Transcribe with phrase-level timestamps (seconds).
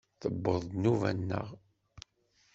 [0.21, 1.47] Tewweḍ-d nnuba-nneɣ!